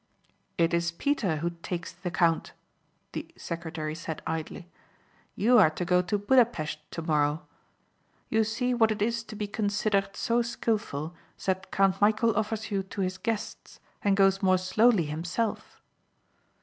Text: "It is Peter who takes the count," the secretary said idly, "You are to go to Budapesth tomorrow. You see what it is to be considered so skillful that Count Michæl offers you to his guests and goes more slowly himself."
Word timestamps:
"It 0.57 0.73
is 0.73 0.89
Peter 0.91 1.35
who 1.35 1.51
takes 1.61 1.91
the 1.91 2.09
count," 2.09 2.53
the 3.11 3.31
secretary 3.37 3.93
said 3.93 4.23
idly, 4.25 4.67
"You 5.35 5.59
are 5.59 5.69
to 5.69 5.85
go 5.85 6.01
to 6.01 6.17
Budapesth 6.17 6.77
tomorrow. 6.89 7.43
You 8.27 8.43
see 8.43 8.73
what 8.73 8.89
it 8.89 9.03
is 9.03 9.21
to 9.23 9.35
be 9.35 9.45
considered 9.45 10.15
so 10.15 10.41
skillful 10.41 11.13
that 11.45 11.71
Count 11.71 11.97
Michæl 11.99 12.35
offers 12.35 12.71
you 12.71 12.81
to 12.81 13.01
his 13.01 13.19
guests 13.19 13.79
and 14.03 14.17
goes 14.17 14.41
more 14.41 14.57
slowly 14.57 15.05
himself." 15.05 15.79